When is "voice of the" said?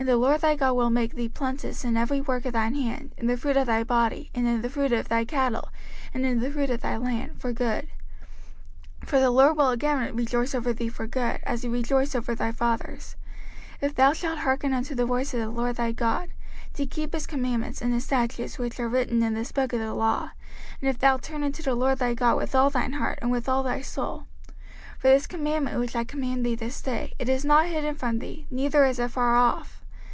15.04-15.50